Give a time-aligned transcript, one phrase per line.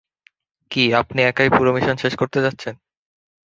[0.71, 2.75] কী, আপনি একাই পুরো মিশন শেষ করতে যাচ্ছেন?